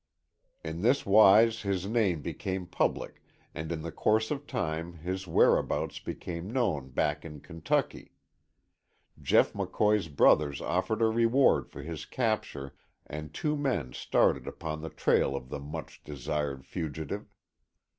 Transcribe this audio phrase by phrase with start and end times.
[0.63, 3.21] In this wise his name became public
[3.53, 8.15] and in the course of time his whereabouts became known back in Kentucky.
[9.21, 12.73] Jeff McCoy's brothers offered a reward for his capture
[13.05, 17.27] and two men started upon the trail of the much desired fugitive.